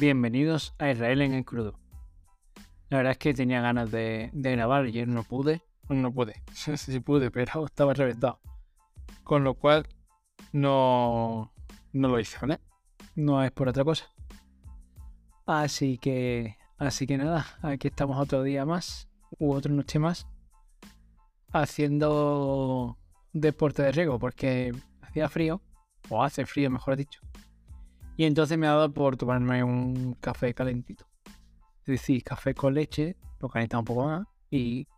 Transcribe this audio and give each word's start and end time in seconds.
Bienvenidos 0.00 0.76
a 0.78 0.92
Israel 0.92 1.22
en 1.22 1.34
el 1.34 1.44
crudo. 1.44 1.76
La 2.88 2.98
verdad 2.98 3.10
es 3.10 3.18
que 3.18 3.34
tenía 3.34 3.60
ganas 3.60 3.90
de, 3.90 4.30
grabar 4.32 4.86
y 4.86 5.04
no 5.06 5.24
pude. 5.24 5.64
No 5.88 6.12
pude, 6.12 6.40
sí 6.76 7.00
pude, 7.00 7.32
pero 7.32 7.64
estaba 7.66 7.94
reventado. 7.94 8.38
Con 9.24 9.42
lo 9.42 9.54
cual 9.54 9.88
no, 10.52 11.52
no 11.92 12.08
lo 12.08 12.20
hice, 12.20 12.38
¿vale? 12.40 12.60
No 13.16 13.42
es 13.42 13.50
por 13.50 13.68
otra 13.68 13.82
cosa. 13.82 14.04
Así 15.46 15.98
que, 15.98 16.56
así 16.76 17.04
que 17.08 17.18
nada, 17.18 17.44
aquí 17.62 17.88
estamos 17.88 18.18
otro 18.18 18.44
día 18.44 18.64
más, 18.64 19.08
u 19.40 19.52
otra 19.52 19.72
noche 19.72 19.98
más, 19.98 20.28
haciendo 21.52 22.96
deporte 23.32 23.82
de 23.82 23.90
riego, 23.90 24.20
porque 24.20 24.72
hacía 25.00 25.28
frío, 25.28 25.60
o 26.08 26.22
hace 26.22 26.46
frío, 26.46 26.70
mejor 26.70 26.96
dicho. 26.96 27.20
Y 28.18 28.24
entonces 28.24 28.58
me 28.58 28.66
ha 28.66 28.72
dado 28.72 28.92
por 28.92 29.16
tomarme 29.16 29.62
un 29.62 30.14
café 30.20 30.52
calentito. 30.52 31.06
Es 31.82 31.86
decir, 31.86 32.24
café 32.24 32.52
con 32.52 32.74
leche, 32.74 33.16
lo 33.38 33.48
calienta 33.48 33.78
un 33.78 33.84
poco 33.84 34.06
más 34.06 34.26
y 34.50 34.88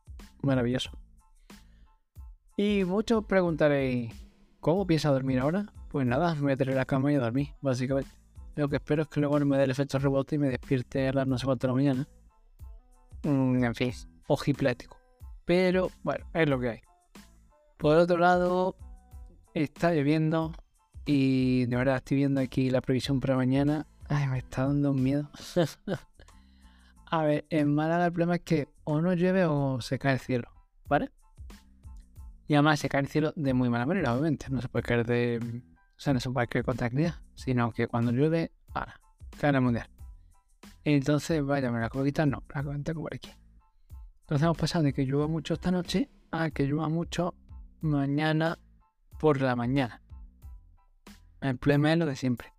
maravilloso. 0.42 0.90
Y 2.56 2.82
muchos 2.84 3.26
preguntaréis, 3.26 4.14
¿cómo 4.58 4.86
piensa 4.86 5.10
dormir 5.10 5.38
ahora? 5.38 5.70
Pues 5.90 6.06
nada, 6.06 6.34
me 6.36 6.40
voy 6.40 6.52
a 6.52 6.56
tener 6.56 6.74
la 6.74 6.86
cama 6.86 7.12
y 7.12 7.16
a 7.16 7.20
dormir, 7.20 7.48
básicamente. 7.60 8.10
Lo 8.56 8.70
que 8.70 8.76
espero 8.76 9.02
es 9.02 9.08
que 9.08 9.20
luego 9.20 9.38
no 9.38 9.44
me 9.44 9.58
dé 9.58 9.64
el 9.64 9.70
efecto 9.70 9.98
rebote 9.98 10.36
y 10.36 10.38
me 10.38 10.48
despierte 10.48 11.08
a 11.08 11.12
las 11.12 11.26
no 11.26 11.36
sé 11.36 11.44
cuánto 11.44 11.66
de 11.66 11.72
la 11.72 11.74
mañana. 11.74 12.08
Mm, 13.24 13.64
en 13.64 13.74
fin, 13.74 13.92
ojiplático. 14.28 14.96
Pero 15.44 15.90
bueno, 16.02 16.24
es 16.32 16.48
lo 16.48 16.58
que 16.58 16.70
hay. 16.70 16.80
Por 17.76 17.98
otro 17.98 18.16
lado, 18.16 18.76
está 19.52 19.92
lloviendo 19.92 20.52
y 21.06 21.66
de 21.66 21.76
verdad 21.76 21.96
estoy 21.96 22.18
viendo 22.18 22.40
aquí 22.40 22.70
la 22.70 22.80
previsión 22.80 23.20
para 23.20 23.36
mañana. 23.36 23.86
Ay, 24.08 24.28
me 24.28 24.38
está 24.38 24.66
dando 24.66 24.92
miedo. 24.92 25.28
a 27.06 27.22
ver, 27.22 27.46
en 27.50 27.74
Málaga 27.74 28.06
el 28.06 28.12
problema 28.12 28.36
es 28.36 28.42
que 28.42 28.68
o 28.84 29.00
no 29.00 29.14
llueve 29.14 29.44
o 29.44 29.80
se 29.80 29.98
cae 29.98 30.14
el 30.14 30.20
cielo, 30.20 30.48
¿vale? 30.88 31.10
Y 32.48 32.54
además 32.54 32.80
se 32.80 32.88
cae 32.88 33.02
el 33.02 33.06
cielo 33.06 33.32
de 33.36 33.54
muy 33.54 33.70
mala 33.70 33.86
manera, 33.86 34.12
obviamente. 34.12 34.46
No 34.50 34.60
se 34.60 34.68
puede 34.68 34.82
caer 34.82 35.06
de. 35.06 35.62
O 35.96 36.00
sea, 36.00 36.12
no 36.12 36.18
se 36.18 36.30
puede 36.30 36.48
caer 36.48 36.64
con 36.64 36.76
tranquilidad. 36.76 37.14
Sino 37.36 37.70
que 37.70 37.86
cuando 37.86 38.10
llueve, 38.10 38.50
ahora, 38.74 39.00
el 39.40 39.60
mundial. 39.60 39.88
Entonces, 40.82 41.44
vaya, 41.44 41.70
me 41.70 41.78
la 41.78 41.88
puedo 41.88 42.04
quitar, 42.04 42.26
no, 42.26 42.42
la 42.52 42.62
tengo 42.82 43.02
por 43.02 43.14
aquí. 43.14 43.30
Entonces 44.22 44.44
hemos 44.44 44.56
pasado 44.56 44.84
de 44.84 44.92
que 44.92 45.04
llueva 45.04 45.28
mucho 45.28 45.54
esta 45.54 45.70
noche 45.70 46.08
a 46.32 46.50
que 46.50 46.64
llueva 46.66 46.88
mucho 46.88 47.34
mañana 47.80 48.58
por 49.18 49.40
la 49.40 49.54
mañana. 49.54 50.02
El 51.40 51.56
problema 51.56 51.92
es 51.92 51.98
lo 51.98 52.06
de 52.06 52.16
siempre. 52.16 52.52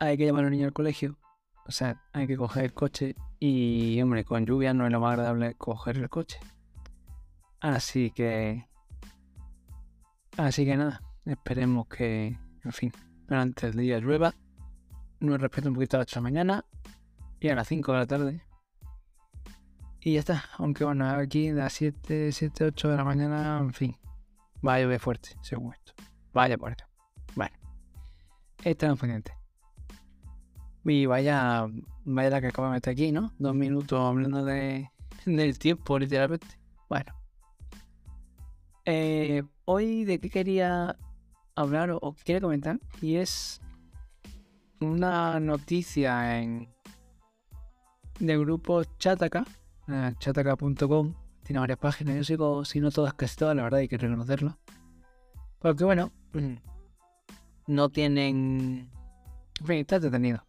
Hay 0.00 0.16
que 0.16 0.24
llevar 0.24 0.40
a 0.40 0.42
los 0.42 0.50
niños 0.50 0.66
al 0.66 0.72
colegio. 0.72 1.18
O 1.66 1.70
sea, 1.70 2.02
hay 2.12 2.26
que 2.26 2.36
coger 2.36 2.64
el 2.64 2.74
coche. 2.74 3.14
Y, 3.38 4.00
hombre, 4.02 4.24
con 4.24 4.44
lluvia 4.44 4.74
no 4.74 4.84
es 4.86 4.92
lo 4.92 5.00
más 5.00 5.12
agradable 5.12 5.54
coger 5.54 5.98
el 5.98 6.08
coche. 6.08 6.40
Así 7.60 8.10
que. 8.10 8.66
Así 10.36 10.64
que 10.64 10.76
nada. 10.76 11.02
Esperemos 11.24 11.86
que, 11.86 12.36
en 12.64 12.72
fin, 12.72 12.92
durante 13.28 13.68
el 13.68 13.76
día 13.76 14.00
llueva. 14.00 14.34
Nos 15.20 15.40
respeto 15.40 15.68
un 15.68 15.74
poquito 15.74 15.96
a 15.96 16.00
las 16.00 16.08
8 16.08 16.14
de 16.14 16.20
la 16.20 16.22
mañana. 16.22 16.64
Y 17.38 17.48
a 17.48 17.54
las 17.54 17.68
5 17.68 17.92
de 17.92 17.98
la 17.98 18.06
tarde. 18.06 18.42
Y 20.00 20.14
ya 20.14 20.20
está. 20.20 20.44
Aunque 20.58 20.84
bueno, 20.84 21.08
aquí 21.08 21.50
de 21.50 21.60
las 21.60 21.74
7, 21.74 22.32
7, 22.32 22.64
8 22.64 22.88
de 22.88 22.96
la 22.96 23.04
mañana, 23.04 23.58
en 23.58 23.72
fin. 23.72 23.96
Va 24.66 24.74
a 24.74 24.80
llover 24.80 24.98
fuerte, 24.98 25.36
según 25.42 25.74
esto. 25.74 25.92
Vaya 26.32 26.58
por 26.58 26.72
esto. 26.72 26.91
Estamos 28.64 29.00
pendientes. 29.00 29.34
Y 30.84 31.06
vaya, 31.06 31.66
vaya 32.04 32.30
la 32.30 32.40
que 32.40 32.48
acabo 32.48 32.68
de 32.68 32.74
meter 32.74 32.92
aquí, 32.92 33.12
¿no? 33.12 33.32
Dos 33.38 33.54
minutos 33.54 33.98
hablando 33.98 34.44
de, 34.44 34.90
del 35.26 35.58
tiempo, 35.58 35.98
literalmente. 35.98 36.46
Bueno. 36.88 37.12
Eh, 38.84 39.42
hoy 39.64 40.04
de 40.04 40.18
qué 40.18 40.28
quería 40.30 40.96
hablar 41.56 41.90
o, 41.90 42.14
quería 42.24 42.40
comentar. 42.40 42.78
Y 43.00 43.16
es 43.16 43.60
una 44.80 45.40
noticia 45.40 46.40
en 46.40 46.68
del 48.20 48.40
grupo 48.40 48.84
Chataka, 48.98 49.44
eh, 49.88 50.14
chataka.com. 50.18 51.14
Tiene 51.42 51.60
varias 51.60 51.78
páginas. 51.78 52.16
Yo 52.16 52.24
sigo, 52.24 52.64
si 52.64 52.80
no 52.80 52.92
todas, 52.92 53.14
casi 53.14 53.36
todas, 53.36 53.56
la 53.56 53.64
verdad, 53.64 53.80
hay 53.80 53.88
que 53.88 53.98
reconocerlo. 53.98 54.56
Porque 55.58 55.84
bueno, 55.84 56.12
no 57.66 57.88
tienen. 57.88 58.90
En 59.60 59.66
fin, 59.66 59.76
está 59.78 59.98
detenido. 59.98 60.44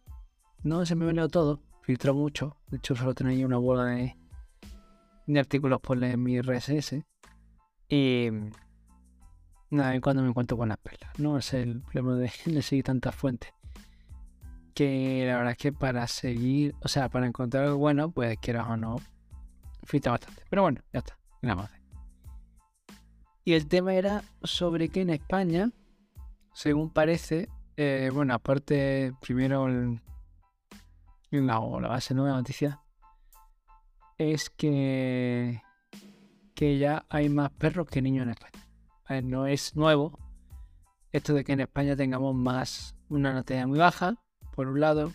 No 0.63 0.85
se 0.85 0.96
me 0.96 1.06
venido 1.06 1.28
todo, 1.28 1.62
filtró 1.81 2.13
mucho. 2.13 2.57
De 2.69 2.78
hecho, 2.78 2.96
solo 2.96 3.13
tenía 3.13 3.46
una 3.46 3.57
bola 3.57 3.85
de, 3.85 4.16
de 5.28 5.40
artículos 5.40 5.79
por 5.81 5.97
mi 6.18 6.41
RSS. 6.41 7.03
Y. 7.90 8.29
Nada, 9.69 9.96
y 9.96 10.00
cuando 10.00 10.22
me 10.22 10.29
encuentro 10.29 10.56
buenas 10.56 10.78
perlas. 10.78 11.18
No 11.18 11.38
es 11.38 11.53
el 11.53 11.81
problema 11.81 12.16
de, 12.16 12.31
de 12.46 12.62
seguir 12.62 12.85
tantas 12.85 13.16
fuentes. 13.16 13.52
Que 14.73 15.25
la 15.28 15.38
verdad 15.38 15.52
es 15.52 15.57
que 15.57 15.72
para 15.73 16.07
seguir, 16.07 16.75
o 16.81 16.88
sea, 16.88 17.09
para 17.09 17.28
encontrar 17.28 17.66
algo 17.66 17.78
bueno, 17.78 18.12
pues 18.12 18.38
quieras 18.40 18.68
o 18.69 18.78
no, 18.78 18.97
filtra 19.84 20.13
bastante. 20.13 20.44
Pero 20.50 20.63
bueno, 20.63 20.81
ya 20.91 21.00
está. 21.00 21.18
Nada 21.41 21.56
más. 21.56 21.72
Y 23.46 23.53
el 23.53 23.68
tema 23.68 23.94
era 23.94 24.23
sobre 24.44 24.90
que 24.90 25.02
en 25.02 25.09
España 25.09 25.72
según 26.53 26.91
parece, 26.91 27.50
eh, 27.78 28.09
bueno, 28.14 28.34
aparte, 28.34 29.14
primero 29.22 29.68
la, 31.31 31.59
base 31.59 32.14
nueva 32.14 32.38
noticia 32.38 32.80
es 34.18 34.50
que, 34.50 35.62
que 36.53 36.78
ya 36.78 37.06
hay 37.09 37.30
más 37.30 37.52
perros 37.52 37.88
que 37.88 38.02
niños 38.02 38.24
en 38.24 38.30
España. 38.30 39.22
no 39.24 39.47
es 39.47 39.75
nuevo 39.75 40.18
esto 41.12 41.34
de 41.34 41.44
que 41.44 41.53
en 41.53 41.62
España 41.62 41.96
tengamos 41.96 42.36
más 42.36 42.96
una 43.09 43.34
natalidad 43.34 43.68
muy 43.68 43.80
baja, 43.80 44.16
por 44.56 44.68
un 44.68 44.80
lado. 44.80 45.14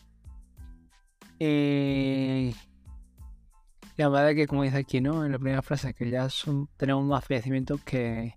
Eh, 1.41 2.55
la 3.97 4.09
verdad 4.09 4.35
que, 4.35 4.47
como 4.47 4.63
dice 4.63 4.79
aquí, 4.79 5.01
¿no? 5.01 5.25
En 5.25 5.33
la 5.33 5.39
primera 5.39 5.63
frase, 5.63 5.95
que 5.95 6.09
ya 6.09 6.31
son, 6.31 6.69
tenemos 6.77 7.05
más 7.05 7.25
fallecimientos 7.25 7.83
que, 7.83 8.37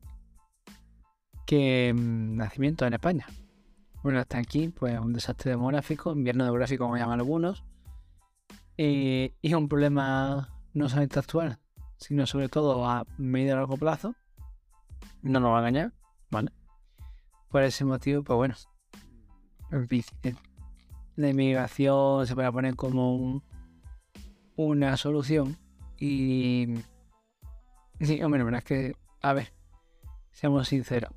que 1.52 1.94
mm, 1.94 2.38
nacimiento 2.38 2.86
en 2.86 2.94
España. 2.94 3.28
Bueno, 4.04 4.20
hasta 4.20 4.38
aquí, 4.38 4.70
pues 4.70 4.98
un 4.98 5.12
desastre 5.12 5.52
demográfico, 5.52 6.14
invierno 6.14 6.46
demográfico 6.46 6.86
como 6.86 6.96
llaman 6.96 7.20
algunos, 7.20 7.66
y 8.78 9.34
es 9.42 9.54
un 9.54 9.68
problema 9.68 10.48
no 10.74 10.88
solamente 10.88 11.20
actual, 11.20 11.60
sino 11.98 12.26
sobre 12.26 12.48
todo 12.48 12.86
a 12.86 13.06
medio 13.18 13.48
y 13.48 13.56
largo 13.56 13.76
plazo. 13.76 14.16
No 15.24 15.42
nos 15.42 15.52
va 15.52 15.58
a 15.58 15.60
engañar, 15.60 15.92
¿vale? 16.30 16.54
Por 17.50 17.64
ese 17.64 17.84
motivo, 17.84 18.24
pues 18.24 18.38
bueno, 18.38 18.56
eh, 19.74 20.34
la 21.18 21.30
inmigración 21.32 22.28
se 22.28 22.34
puede 22.34 22.50
poner 22.50 22.78
como 22.78 23.44
una 24.56 24.96
solución 24.96 25.58
y... 25.98 26.76
Sí, 28.00 28.24
hombre, 28.24 28.40
la 28.40 28.46
verdad 28.46 28.60
es 28.60 28.64
que, 28.64 28.96
a 29.22 29.34
ver, 29.34 29.54
seamos 30.32 30.70
sinceros, 30.70 31.14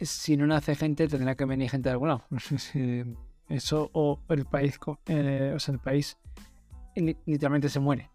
si 0.00 0.36
no 0.36 0.46
nace 0.46 0.74
gente, 0.74 1.08
tendrá 1.08 1.34
que 1.34 1.44
venir 1.44 1.70
gente 1.70 1.88
de 1.88 1.92
algún. 1.92 2.20
Eso 3.48 3.90
o 3.94 4.20
el 4.28 4.44
país, 4.44 4.78
eh, 5.06 5.52
o 5.54 5.58
sea, 5.58 5.72
el 5.72 5.80
país 5.80 6.18
literalmente 6.94 7.68
se 7.68 7.80
muere. 7.80 8.10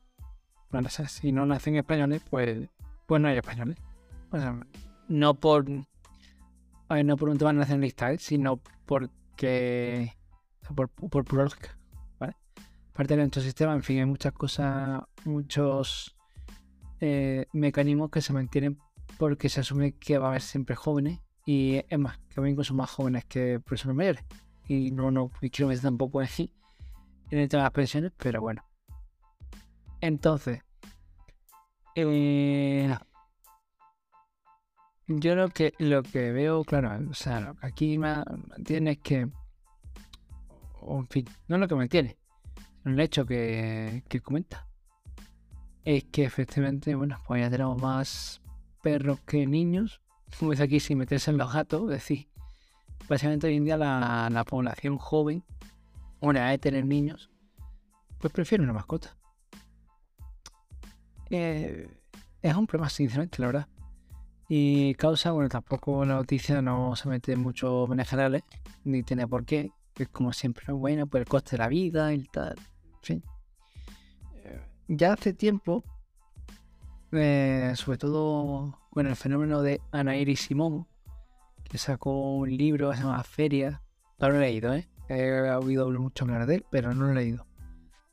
Si 1.07 1.31
no 1.31 1.45
nacen 1.45 1.75
españoles, 1.75 2.21
pues, 2.29 2.69
pues 3.05 3.21
no 3.21 3.27
hay 3.27 3.37
españoles. 3.37 3.77
No 5.07 5.35
por, 5.35 5.65
no 5.69 7.17
por 7.17 7.29
un 7.29 7.37
tema 7.37 7.53
nacionalista, 7.53 8.11
¿eh? 8.11 8.17
sino 8.17 8.59
porque, 8.85 10.13
por, 10.75 10.89
por 10.89 11.25
pura 11.25 11.43
lógica. 11.43 11.77
¿vale? 12.19 12.35
Aparte 12.91 13.15
de 13.15 13.21
nuestro 13.21 13.41
sistema, 13.41 13.73
en 13.73 13.83
fin, 13.83 13.99
hay 13.99 14.05
muchas 14.05 14.33
cosas, 14.33 15.01
muchos 15.25 16.15
eh, 16.99 17.45
mecanismos 17.53 18.09
que 18.09 18.21
se 18.21 18.33
mantienen 18.33 18.79
porque 19.17 19.49
se 19.49 19.59
asume 19.59 19.93
que 19.93 20.17
va 20.17 20.27
a 20.27 20.29
haber 20.29 20.41
siempre 20.41 20.75
jóvenes 20.75 21.19
y 21.45 21.83
es 21.87 21.99
más, 21.99 22.17
que 22.29 22.47
incluso 22.47 22.69
son 22.69 22.77
más 22.77 22.89
jóvenes 22.89 23.25
que 23.25 23.59
personas 23.59 23.95
mayores. 23.97 24.23
Y 24.67 24.91
no, 24.91 25.11
no 25.11 25.29
quiero 25.39 25.67
meter 25.67 25.83
tampoco 25.83 26.21
en, 26.21 26.29
en 27.29 27.39
el 27.39 27.49
tema 27.49 27.63
de 27.63 27.65
las 27.65 27.73
pensiones, 27.73 28.11
pero 28.17 28.41
bueno. 28.41 28.63
Entonces, 29.99 30.61
eh, 31.95 32.95
yo 35.07 35.35
lo 35.35 35.49
que, 35.49 35.73
lo 35.79 36.01
que 36.03 36.31
veo, 36.31 36.63
claro, 36.63 37.09
o 37.09 37.13
sea, 37.13 37.53
aquí 37.61 37.97
me 37.97 38.15
mantiene 38.47 38.91
es 38.91 38.99
que, 38.99 39.27
en 40.81 41.07
fin, 41.09 41.25
no 41.47 41.57
lo 41.57 41.67
que 41.67 41.75
me 41.75 41.87
tiene, 41.87 42.17
el 42.85 42.99
hecho 42.99 43.25
que, 43.25 44.03
que 44.07 44.21
comenta. 44.21 44.67
Es 45.83 46.05
que 46.05 46.23
efectivamente, 46.23 46.95
bueno, 46.95 47.19
pues 47.27 47.41
ya 47.41 47.49
tenemos 47.49 47.81
más 47.81 48.41
perros 48.81 49.19
que 49.21 49.45
niños 49.45 50.01
como 50.37 50.51
dice 50.51 50.63
aquí, 50.63 50.79
sin 50.79 50.97
meterse 50.97 51.31
en 51.31 51.37
los 51.37 51.53
gatos, 51.53 51.83
es 51.83 51.89
decir, 51.89 52.27
básicamente 53.07 53.47
hoy 53.47 53.57
en 53.57 53.65
día 53.65 53.77
la, 53.77 54.45
población 54.47 54.97
joven, 54.97 55.43
una 56.19 56.49
de 56.49 56.57
tener 56.57 56.85
niños, 56.85 57.29
pues 58.19 58.31
prefiero 58.31 58.63
una 58.63 58.73
mascota. 58.73 59.15
Eh, 61.29 61.89
es 62.41 62.55
un 62.55 62.67
problema, 62.67 62.89
sinceramente, 62.89 63.41
la 63.41 63.47
verdad. 63.47 63.67
Y 64.47 64.93
causa, 64.95 65.31
bueno, 65.31 65.49
tampoco 65.49 66.05
la 66.05 66.15
noticia 66.15 66.61
no 66.61 66.95
se 66.95 67.09
mete 67.09 67.35
mucho 67.35 67.91
en 67.91 68.05
generales, 68.05 68.43
ni 68.83 69.03
tiene 69.03 69.27
por 69.27 69.45
qué. 69.45 69.71
Es 69.95 70.09
como 70.09 70.33
siempre, 70.33 70.73
bueno, 70.73 71.07
por 71.07 71.21
el 71.21 71.27
coste 71.27 71.51
de 71.51 71.57
la 71.59 71.67
vida 71.67 72.13
y 72.13 72.23
tal. 72.25 72.55
En 72.57 73.01
fin. 73.01 73.23
Eh, 74.43 74.61
ya 74.87 75.13
hace 75.13 75.33
tiempo, 75.33 75.83
eh, 77.13 77.73
sobre 77.75 77.97
todo 77.97 78.79
con 78.89 79.07
el 79.07 79.15
fenómeno 79.15 79.61
de 79.61 79.81
Ana 79.91 80.17
Iris 80.17 80.41
Simón, 80.41 80.87
que 81.63 81.77
sacó 81.77 82.35
un 82.35 82.55
libro 82.55 82.91
que 82.91 82.97
se 82.97 83.03
llama 83.03 83.23
Feria. 83.23 83.81
No 84.19 84.29
lo 84.29 84.35
he 84.35 84.39
leído, 84.39 84.73
¿eh? 84.73 84.87
He 85.09 85.51
oído 85.51 85.89
mucho 85.89 86.25
hablar 86.25 86.45
de 86.45 86.55
él, 86.55 86.65
pero 86.69 86.93
no 86.93 87.05
lo 87.05 87.11
he 87.11 87.15
leído. 87.15 87.45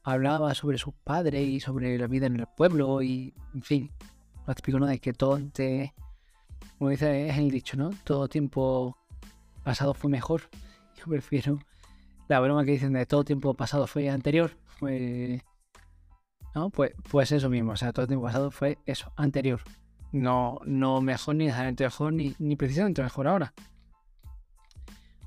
Hablaba 0.03 0.55
sobre 0.55 0.79
sus 0.79 0.95
padres 0.95 1.47
y 1.47 1.61
sobre 1.61 1.99
la 1.99 2.07
vida 2.07 2.27
en 2.27 2.41
el 2.41 2.47
pueblo 2.57 3.03
y, 3.03 3.35
en 3.55 3.63
fin, 3.63 3.91
lo 4.47 4.55
típico, 4.55 4.79
¿no? 4.79 4.87
De 4.87 4.99
que 4.99 5.13
todo 5.13 5.39
te 5.53 5.95
como 6.81 6.89
dice, 6.89 7.29
es 7.29 7.37
el 7.37 7.51
dicho, 7.51 7.77
¿no? 7.77 7.91
Todo 8.05 8.27
tiempo 8.27 8.97
pasado 9.63 9.93
fue 9.93 10.11
mejor. 10.11 10.43
Yo 10.97 11.05
prefiero 11.05 11.59
la 12.27 12.41
broma 12.41 12.65
que 12.65 12.71
dicen 12.73 12.95
de 12.95 13.05
todo 13.05 13.23
tiempo 13.23 13.53
pasado 13.53 13.87
fue 13.87 14.09
anterior. 14.09 14.53
¿No? 16.55 16.71
Pues, 16.71 16.93
pues 17.11 17.33
eso 17.33 17.49
mismo. 17.49 17.73
O 17.73 17.77
sea, 17.77 17.93
todo 17.93 18.07
tiempo 18.07 18.27
pasado 18.27 18.51
fue 18.51 18.79
eso, 18.87 19.13
anterior. 19.17 19.61
No, 20.13 20.61
no 20.65 21.01
mejor 21.01 21.37
ni 21.37 21.45
necesariamente 21.45 21.85
mejor, 21.85 22.13
ni, 22.13 22.35
ni 22.39 22.57
precisamente 22.57 23.03
mejor 23.03 23.29
ahora. 23.29 23.55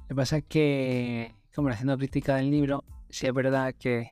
Lo 0.01 0.07
que 0.09 0.15
pasa 0.15 0.37
es 0.37 0.43
que, 0.45 1.33
como 1.55 1.69
haciendo 1.69 1.97
crítica 1.97 2.35
del 2.35 2.51
libro, 2.51 2.83
sí 3.09 3.27
es 3.27 3.33
verdad 3.33 3.73
que 3.79 4.11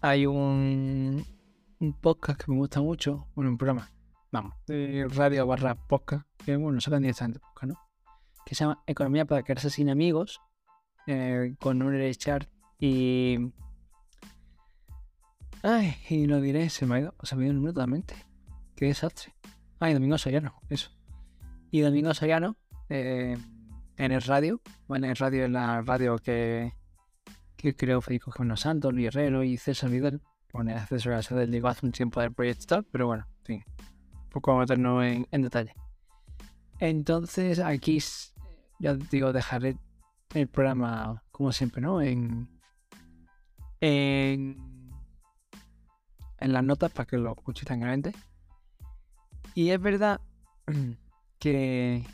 hay 0.00 0.26
un, 0.26 1.24
podcast 2.00 2.42
que 2.42 2.52
me 2.52 2.58
gusta 2.58 2.80
mucho, 2.80 3.26
bueno, 3.34 3.50
un 3.50 3.58
programa, 3.58 3.90
vamos, 4.30 4.54
radio 4.66 5.46
barra 5.46 5.74
podcast, 5.74 6.26
que 6.44 6.56
bueno, 6.56 6.80
sacan 6.80 7.02
directamente 7.02 7.40
podcast, 7.40 7.72
¿no? 7.72 7.80
Que 8.44 8.54
se 8.54 8.64
llama 8.64 8.82
Economía 8.86 9.24
para 9.24 9.42
quedarse 9.42 9.70
sin 9.70 9.88
amigos, 9.88 10.40
eh, 11.06 11.54
con 11.58 11.82
un 11.82 12.12
Chart 12.12 12.48
y... 12.78 13.38
Ay, 15.62 15.96
y 16.08 16.26
lo 16.26 16.40
diré, 16.40 16.70
se 16.70 16.86
me 16.86 16.96
ha 16.96 17.00
ido, 17.00 17.14
se 17.22 17.34
me 17.36 17.42
ha 17.42 17.44
ido 17.46 17.52
el 17.52 17.56
número 17.56 17.74
totalmente. 17.74 18.14
Qué 18.76 18.86
desastre. 18.86 19.34
Ay, 19.80 19.94
Domingo 19.94 20.16
Soriano, 20.18 20.54
eso. 20.68 20.90
Y 21.70 21.80
Domingo 21.80 22.14
Soriano, 22.14 22.56
eh, 22.88 23.36
en 23.96 24.12
el 24.12 24.22
radio, 24.22 24.60
bueno, 24.86 25.06
en 25.06 25.10
el 25.10 25.16
radio, 25.16 25.44
en 25.44 25.52
la 25.52 25.82
radio 25.82 26.18
que, 26.18 26.72
que 27.56 27.74
creo 27.74 28.00
Federico 28.00 28.30
Jiménez 28.30 28.60
Santos, 28.60 28.92
Luis 28.92 29.14
y 29.44 29.56
César 29.56 29.90
Vidal. 29.90 30.22
Bueno, 30.52 30.72
César 30.86 31.22
Vidal 31.30 31.50
digo 31.50 31.68
hace 31.68 31.84
un 31.84 31.92
tiempo 31.92 32.20
del 32.20 32.32
proyecto, 32.32 32.84
pero 32.90 33.06
bueno, 33.06 33.26
en 33.40 33.44
fin, 33.44 33.64
poco 34.30 34.52
a 34.52 34.60
meternos 34.60 35.04
en, 35.04 35.26
en 35.30 35.42
detalle. 35.42 35.74
Entonces, 36.78 37.58
aquí 37.58 37.98
ya 38.78 38.94
digo, 38.94 39.32
dejaré 39.32 39.76
el 40.34 40.48
programa, 40.48 41.24
como 41.32 41.52
siempre, 41.52 41.82
¿no? 41.82 42.00
En, 42.00 42.48
en, 43.80 44.67
en 46.40 46.52
las 46.52 46.64
notas 46.64 46.92
para 46.92 47.06
que 47.06 47.18
lo 47.18 47.32
escuchéis 47.32 47.66
tranquilamente. 47.66 48.12
Y 49.54 49.70
es 49.70 49.80
verdad 49.80 50.20
que, 51.38 52.04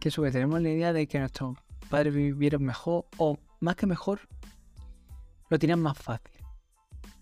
que 0.00 0.10
sobre 0.10 0.32
tenemos 0.32 0.60
la 0.60 0.70
idea 0.70 0.92
de 0.92 1.06
que 1.06 1.18
nuestros 1.18 1.56
padres 1.88 2.14
vivieron 2.14 2.62
mejor, 2.64 3.06
o 3.18 3.38
más 3.60 3.76
que 3.76 3.86
mejor, 3.86 4.20
lo 5.50 5.58
tenían 5.58 5.80
más 5.80 5.96
fácil. 5.98 6.32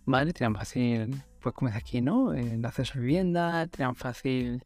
¿Vale? 0.05 0.33
Tenían 0.33 0.55
fácil 0.55 1.23
pues 1.41 1.55
como 1.55 1.69
es 1.69 1.77
aquí, 1.77 2.01
¿no? 2.01 2.33
El 2.33 2.65
acceso 2.65 2.95
a 2.97 3.01
vivienda, 3.01 3.67
te 3.67 3.85
fácil 3.95 4.65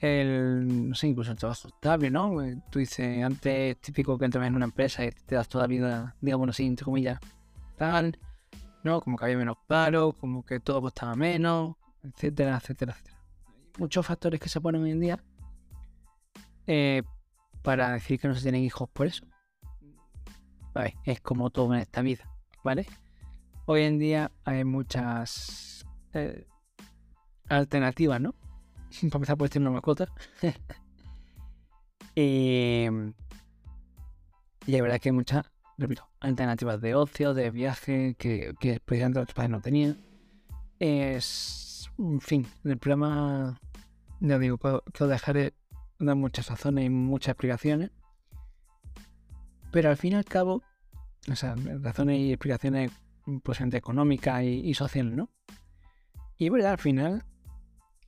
el, 0.00 0.88
no 0.90 0.94
sé, 0.94 1.08
incluso 1.08 1.32
el 1.32 1.38
trabajo 1.38 1.68
estable, 1.68 2.10
¿no? 2.10 2.42
Eh, 2.42 2.60
tú 2.70 2.78
dices, 2.78 3.22
antes 3.24 3.80
típico 3.80 4.18
que 4.18 4.24
entras 4.26 4.46
en 4.46 4.54
una 4.54 4.66
empresa 4.66 5.04
y 5.04 5.10
te 5.10 5.34
das 5.34 5.48
toda 5.48 5.64
la 5.64 5.68
vida, 5.68 6.16
digamos 6.20 6.48
así, 6.50 6.66
entre 6.66 6.84
comillas, 6.84 7.18
tal, 7.76 8.18
¿no? 8.84 9.00
Como 9.00 9.16
que 9.16 9.24
había 9.24 9.36
menos 9.36 9.56
paro, 9.66 10.12
como 10.12 10.44
que 10.44 10.60
todo 10.60 10.80
costaba 10.80 11.14
menos, 11.14 11.76
etcétera, 12.02 12.56
etcétera, 12.56 12.92
etcétera. 12.92 13.18
muchos 13.78 14.06
factores 14.06 14.40
que 14.40 14.48
se 14.48 14.60
ponen 14.60 14.82
hoy 14.82 14.90
en 14.90 15.00
día 15.00 15.24
eh, 16.66 17.02
para 17.62 17.92
decir 17.92 18.20
que 18.20 18.28
no 18.28 18.34
se 18.34 18.42
tienen 18.42 18.62
hijos 18.62 18.88
por 18.90 19.06
eso. 19.06 19.24
Es 21.04 21.20
como 21.20 21.50
todo 21.50 21.74
en 21.74 21.80
esta 21.80 22.02
vida, 22.02 22.30
¿vale? 22.62 22.86
Hoy 23.66 23.82
en 23.82 23.98
día 23.98 24.30
hay 24.44 24.64
muchas 24.64 25.84
eh, 26.12 26.46
alternativas, 27.48 28.20
¿no? 28.20 28.32
Para 29.10 29.16
empezar, 29.16 29.36
puedes 29.36 29.50
tener 29.50 29.68
una 29.68 29.76
mascota. 29.76 30.06
Em, 32.20 33.14
y 34.66 34.72
la 34.72 34.82
verdad 34.82 34.98
que 34.98 35.10
hay 35.10 35.12
muchas, 35.12 35.44
repito, 35.78 36.08
alternativas 36.20 36.80
de 36.80 36.94
ocio, 36.94 37.34
de 37.34 37.50
viaje, 37.50 38.16
que, 38.18 38.54
que 38.60 38.80
precisamente 38.80 39.20
los 39.20 39.32
padres 39.32 39.50
no 39.50 39.60
tenían. 39.60 39.98
Es, 40.78 41.90
en 41.98 42.20
fin, 42.20 42.46
el 42.64 42.78
problema, 42.78 43.60
ya 44.20 44.38
digo, 44.38 44.58
que 44.58 45.04
os 45.04 45.10
dejaré 45.10 45.54
dar 45.98 46.16
muchas 46.16 46.48
razones 46.48 46.84
y 46.84 46.90
muchas 46.90 47.32
explicaciones. 47.32 47.90
Pero 49.70 49.90
al 49.90 49.96
fin 49.96 50.12
y 50.12 50.16
al 50.16 50.24
cabo, 50.24 50.62
o 51.28 51.78
razones 51.80 52.18
y 52.18 52.32
explicaciones 52.32 52.90
pues, 53.42 53.60
económicas 53.60 54.42
y, 54.42 54.68
y 54.68 54.74
sociales, 54.74 55.14
¿no? 55.14 55.30
Y 56.38 56.46
es 56.46 56.52
verdad, 56.52 56.72
al 56.72 56.78
final, 56.78 57.24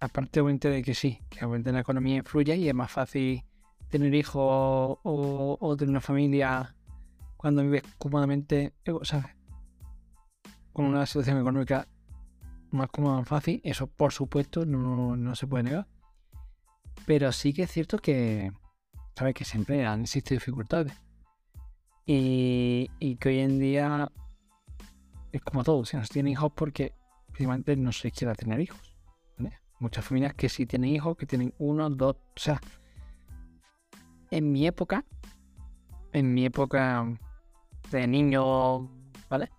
aparte 0.01 0.41
obviamente 0.41 0.71
de 0.71 0.83
que 0.83 0.95
sí, 0.95 1.21
que 1.29 1.45
obviamente 1.45 1.73
la 1.73 1.81
economía 1.81 2.17
influye 2.17 2.57
y 2.57 2.69
es 2.69 2.75
más 2.75 2.91
fácil 2.91 3.45
tener 3.91 4.15
hijos 4.15 4.99
o, 5.03 5.77
tener 5.77 5.91
una 5.91 6.01
familia 6.01 6.75
cuando 7.41 7.63
vives 7.63 7.83
cómodamente, 7.97 8.75
eh, 8.85 8.93
¿sabes? 9.01 9.35
Con 10.75 10.85
una 10.85 11.07
situación 11.07 11.41
económica 11.41 11.89
más 12.71 12.91
cómoda, 12.91 13.17
más 13.17 13.29
fácil, 13.29 13.63
eso 13.65 13.87
por 13.87 14.13
supuesto 14.13 14.67
no, 14.67 15.35
se 15.35 15.47
puede 15.47 15.65
negar. 15.65 15.87
Pero 17.07 17.33
sí 17.33 17.55
que 17.55 17.63
es 17.63 17.71
cierto 17.71 17.97
que, 17.97 18.53
¿sabes? 19.17 19.33
Que 19.33 19.47
siempre 19.47 19.87
han 19.87 20.03
existido 20.03 20.37
dificultades. 20.37 20.93
Y, 22.05 22.91
y 22.99 23.17
que 23.17 23.31
hoy 23.31 23.39
en 23.39 23.59
día 23.59 24.13
es 25.33 25.41
como 25.41 25.65
todo, 25.65 25.87
si 25.87 25.97
no 25.97 26.05
se 26.05 26.13
tienen 26.13 26.33
hijos 26.33 26.53
porque 26.55 26.93
no 27.79 27.93
se 27.93 28.11
quiera 28.11 28.35
tener 28.35 28.61
hijos. 28.61 28.99
Muchas 29.79 30.05
familias 30.05 30.35
que 30.35 30.51
sí 30.51 30.67
tienen 30.67 30.91
hijos, 30.91 31.17
que 31.17 31.25
tienen 31.25 31.55
uno, 31.57 31.89
dos, 31.89 32.17
o 32.17 32.39
sea, 32.39 32.61
en 34.31 34.53
mi 34.53 34.67
época, 34.67 35.07
en 36.13 36.35
mi 36.35 36.45
época 36.45 37.07
de 37.91 38.07
niño, 38.07 38.89
¿vale? 39.29 39.51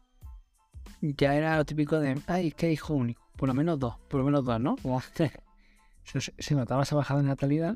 Ya 1.02 1.36
era 1.36 1.58
lo 1.58 1.66
típico 1.66 2.00
de, 2.00 2.22
ay, 2.28 2.50
es 2.50 2.56
que 2.56 2.72
hijo 2.72 2.94
único, 2.94 3.22
por 3.38 3.48
lo 3.48 3.54
menos 3.54 3.80
dos, 3.80 3.98
por 4.08 4.20
lo 4.20 4.26
menos 4.26 4.46
dos, 4.46 4.60
¿no? 4.60 4.76
se, 6.04 6.20
se 6.20 6.56
notaba 6.56 6.84
esa 6.84 6.96
bajada 6.96 7.22
de 7.22 7.28
natalidad 7.28 7.76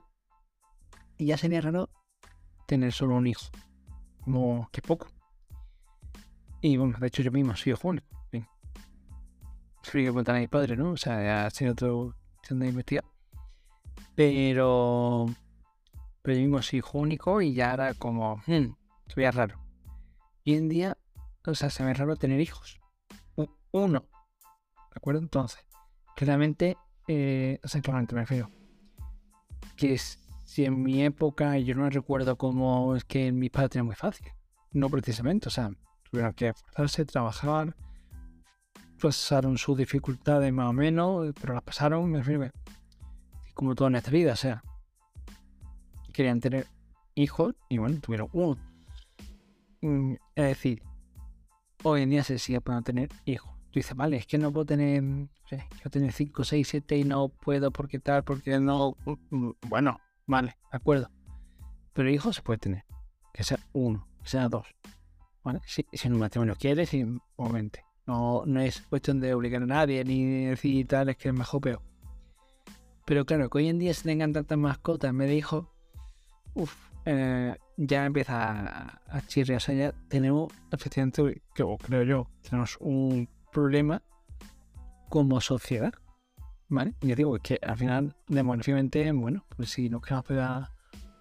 y 1.17 1.27
ya 1.27 1.37
sería 1.37 1.61
raro 1.61 1.89
tener 2.67 2.91
solo 2.91 3.15
un 3.15 3.27
hijo, 3.27 3.49
como 4.23 4.69
que 4.71 4.81
poco. 4.81 5.07
Y 6.61 6.77
bueno, 6.77 6.97
de 6.99 7.07
hecho 7.07 7.21
yo 7.21 7.31
mismo 7.31 7.55
soy 7.55 7.73
hijo 7.73 7.87
único 7.87 8.15
fui 9.91 10.03
que 10.03 10.07
preguntar 10.07 10.35
a 10.35 10.39
mi 10.39 10.47
padre, 10.47 10.75
¿no? 10.75 10.91
O 10.91 10.97
sea, 10.97 11.23
ya 11.23 11.49
sido 11.49 11.73
otro 11.73 12.15
de 12.49 12.67
investigar. 12.67 13.05
Pero. 14.15 15.27
Pero 16.21 16.37
yo 16.37 16.41
mismo 16.41 16.61
soy 16.61 16.79
hijo 16.79 16.97
único 16.99 17.41
y 17.41 17.53
ya 17.53 17.73
era 17.73 17.93
como. 17.93 18.41
Hmm, 18.47 18.75
raro. 19.15 19.64
Hoy 20.45 20.53
en 20.53 20.69
día, 20.69 20.97
o 21.45 21.55
sea, 21.55 21.69
se 21.69 21.81
me 21.83 21.89
ve 21.89 21.95
raro 21.95 22.15
tener 22.15 22.39
hijos. 22.39 22.79
Uno. 23.71 24.05
¿De 24.91 24.95
acuerdo? 24.95 25.19
Entonces, 25.19 25.65
claramente. 26.15 26.77
Eh, 27.07 27.59
o 27.63 27.67
sea, 27.67 27.81
claramente 27.81 28.15
me 28.15 28.21
refiero. 28.21 28.49
Que 29.75 29.97
si 29.97 30.65
en 30.65 30.81
mi 30.81 31.03
época 31.03 31.57
yo 31.57 31.75
no 31.75 31.89
recuerdo 31.89 32.37
cómo 32.37 32.95
es 32.95 33.03
que 33.03 33.31
mis 33.31 33.49
padres 33.49 33.71
tenían 33.71 33.87
muy 33.87 33.95
fácil. 33.95 34.27
No 34.71 34.89
precisamente, 34.89 35.47
o 35.47 35.51
sea, 35.51 35.71
tuvieron 36.09 36.33
que 36.33 36.49
esforzarse, 36.49 37.05
trabajar, 37.05 37.75
pasaron 39.01 39.57
sus 39.57 39.77
dificultades 39.77 40.53
más 40.53 40.69
o 40.69 40.73
menos, 40.73 41.33
pero 41.39 41.53
las 41.53 41.63
pasaron, 41.63 42.09
me 42.11 42.19
refiero 42.19 42.51
como 43.53 43.73
todo 43.73 43.87
en 43.87 43.95
esta 43.95 44.11
vida, 44.11 44.33
o 44.33 44.35
sea, 44.35 44.63
querían 46.13 46.41
tener 46.41 46.67
hijos 47.15 47.55
y 47.69 47.77
bueno, 47.77 47.99
tuvieron 48.01 48.29
uno. 48.33 48.57
Es 50.35 50.45
decir, 50.45 50.83
hoy 51.83 52.01
en 52.01 52.09
día 52.09 52.23
se 52.23 52.37
sigue 52.39 52.61
pudiendo 52.61 52.83
tener 52.83 53.09
hijos. 53.25 53.51
Tú 53.71 53.79
dices, 53.79 53.95
vale, 53.95 54.17
es 54.17 54.27
que 54.27 54.37
no 54.37 54.51
puedo 54.51 54.65
tener, 54.65 55.03
yo 55.51 55.89
tener 55.89 56.11
5, 56.11 56.43
6, 56.43 56.67
7 56.67 56.97
y 56.97 57.03
no 57.03 57.29
puedo 57.29 57.71
porque 57.71 57.99
tal, 57.99 58.23
porque 58.23 58.59
no. 58.59 58.97
Bueno, 59.67 59.99
vale, 60.25 60.57
de 60.71 60.77
acuerdo. 60.77 61.09
Pero 61.93 62.09
hijos 62.09 62.35
se 62.35 62.41
puede 62.41 62.59
tener. 62.59 62.83
Que 63.33 63.43
sea 63.43 63.59
uno, 63.73 64.07
que 64.23 64.29
sea 64.29 64.49
dos. 64.49 64.65
¿vale? 65.43 65.61
Si, 65.65 65.85
si 65.93 66.07
en 66.07 66.13
un 66.13 66.19
matrimonio 66.19 66.55
quieres, 66.59 66.91
obviamente. 67.35 67.85
No, 68.07 68.43
no 68.45 68.59
es 68.59 68.81
cuestión 68.81 69.19
de 69.19 69.33
obligar 69.33 69.63
a 69.63 69.65
nadie 69.65 70.03
ni 70.03 70.45
decir 70.45 70.87
tal, 70.87 71.09
es 71.09 71.17
que 71.17 71.29
es 71.29 71.33
mejor 71.33 71.57
o 71.57 71.61
peor. 71.61 71.81
Pero 73.05 73.25
claro, 73.25 73.49
que 73.49 73.59
hoy 73.59 73.69
en 73.69 73.79
día 73.79 73.93
se 73.93 74.03
tengan 74.03 74.33
tantas 74.33 74.57
mascotas, 74.57 75.13
me 75.13 75.27
dijo, 75.27 75.71
uff, 76.53 76.75
eh, 77.05 77.55
ya 77.77 78.05
empieza 78.05 78.51
a, 78.51 79.01
a 79.07 79.21
chirriar. 79.27 79.57
O 79.57 79.59
sea, 79.59 79.75
ya 79.75 79.91
tenemos, 80.07 80.51
efectivamente, 80.71 81.41
que, 81.53 81.63
creo 81.83 82.03
yo, 82.03 82.27
tenemos 82.41 82.77
un 82.79 83.29
problema 83.51 84.01
como 85.09 85.39
sociedad. 85.41 85.93
¿Vale? 86.67 86.95
Yo 87.01 87.15
digo, 87.15 87.37
que 87.37 87.59
al 87.61 87.77
final, 87.77 88.15
demográficamente, 88.27 89.11
bueno, 89.11 89.45
pues 89.55 89.69
si 89.69 89.87
nos 89.87 90.01
queremos 90.01 90.25
pegar 90.25 90.69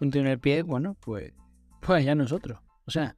un 0.01 0.11
tiro 0.11 0.25
en 0.25 0.31
el 0.31 0.39
pie, 0.39 0.63
bueno, 0.63 0.97
pues, 1.01 1.35
pues 1.81 2.05
ya 2.05 2.15
nosotros. 2.15 2.59
O 2.87 2.91
sea, 2.91 3.17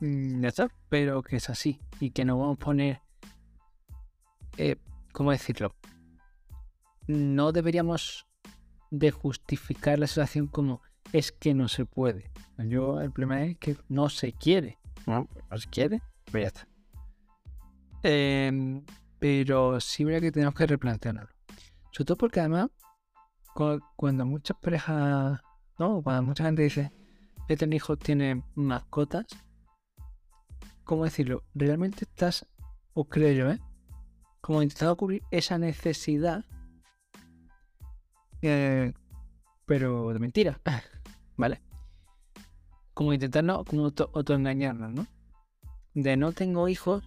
mm, 0.00 0.40
ya 0.40 0.48
está, 0.48 0.68
pero 0.88 1.22
que 1.22 1.36
es 1.36 1.50
así. 1.50 1.78
Y 2.00 2.10
que 2.10 2.24
no 2.24 2.38
vamos 2.38 2.56
a 2.56 2.64
poner, 2.64 3.02
eh, 4.56 4.76
¿cómo 5.12 5.32
decirlo? 5.32 5.74
No 7.06 7.52
deberíamos 7.52 8.26
de 8.90 9.10
justificar 9.10 9.98
la 9.98 10.06
situación 10.06 10.46
como 10.46 10.80
es 11.12 11.32
que 11.32 11.54
no 11.54 11.68
se 11.68 11.84
puede. 11.84 12.30
Yo, 12.58 13.00
el 13.00 13.12
problema 13.12 13.44
es 13.44 13.58
que 13.58 13.76
no 13.88 14.08
se 14.08 14.32
quiere. 14.32 14.78
No, 15.06 15.28
no 15.50 15.58
se 15.58 15.68
quiere, 15.68 16.00
pues 16.30 16.42
ya 16.42 16.48
está. 16.48 16.68
Eh, 18.04 18.82
pero 19.18 19.80
sí 19.80 20.02
habría 20.02 20.20
que 20.20 20.32
tenemos 20.32 20.54
que 20.54 20.66
replantearlo. 20.66 21.28
Sobre 21.92 22.06
todo 22.06 22.16
porque 22.16 22.40
además, 22.40 22.70
cuando 23.96 24.26
muchas 24.26 24.56
parejas, 24.56 25.40
no, 25.78 26.02
cuando 26.02 26.22
mucha 26.22 26.44
gente 26.44 26.62
dice 26.62 26.90
que 27.46 27.56
tener 27.56 27.76
hijos 27.76 27.98
tiene 27.98 28.42
mascotas, 28.54 29.26
¿cómo 30.84 31.04
decirlo? 31.04 31.44
Realmente 31.54 32.04
estás, 32.04 32.46
o 32.94 33.04
creo 33.04 33.32
yo, 33.32 33.50
¿eh? 33.50 33.60
Como 34.40 34.62
intentando 34.62 34.96
cubrir 34.96 35.22
esa 35.30 35.58
necesidad, 35.58 36.44
eh, 38.40 38.92
pero 39.66 40.12
de 40.12 40.18
mentira, 40.18 40.60
¿vale? 41.36 41.60
Como 42.94 43.12
intentar 43.12 43.44
como 43.64 43.92
autoengañarnos, 44.14 44.92
¿no? 44.92 45.06
De 45.94 46.16
no 46.16 46.32
tengo 46.32 46.68
hijos 46.68 47.04